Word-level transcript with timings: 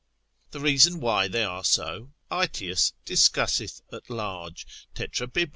The 0.49 0.59
reason 0.59 0.99
why 0.99 1.27
they 1.27 1.43
are 1.43 1.63
so, 1.63 2.11
Aetius 2.31 2.93
discusseth 3.05 3.81
at 3.93 4.09
large, 4.09 4.65
Tetrabib. 4.95 5.49